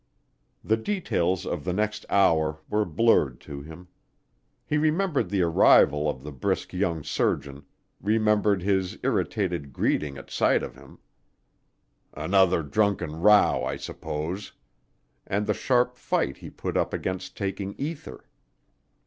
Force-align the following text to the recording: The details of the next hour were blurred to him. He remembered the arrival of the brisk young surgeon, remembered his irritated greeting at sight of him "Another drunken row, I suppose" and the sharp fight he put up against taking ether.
The 0.63 0.77
details 0.77 1.45
of 1.45 1.63
the 1.63 1.73
next 1.73 2.07
hour 2.09 2.57
were 2.67 2.85
blurred 2.85 3.39
to 3.41 3.61
him. 3.61 3.87
He 4.65 4.75
remembered 4.79 5.29
the 5.29 5.43
arrival 5.43 6.09
of 6.09 6.23
the 6.23 6.31
brisk 6.31 6.73
young 6.73 7.03
surgeon, 7.03 7.65
remembered 8.01 8.63
his 8.63 8.97
irritated 9.03 9.71
greeting 9.71 10.17
at 10.17 10.31
sight 10.31 10.63
of 10.63 10.73
him 10.73 10.97
"Another 12.15 12.63
drunken 12.63 13.17
row, 13.17 13.63
I 13.63 13.77
suppose" 13.77 14.53
and 15.27 15.45
the 15.45 15.53
sharp 15.53 15.95
fight 15.97 16.37
he 16.37 16.49
put 16.49 16.77
up 16.77 16.93
against 16.95 17.37
taking 17.37 17.75
ether. 17.77 18.25